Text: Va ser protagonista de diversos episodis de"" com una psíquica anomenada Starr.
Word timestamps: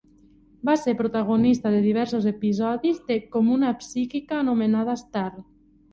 Va 0.69 0.73
ser 0.83 0.93
protagonista 1.01 1.73
de 1.75 1.83
diversos 1.83 2.27
episodis 2.33 3.03
de"" 3.11 3.19
com 3.37 3.55
una 3.59 3.75
psíquica 3.83 4.39
anomenada 4.43 5.01
Starr. 5.07 5.45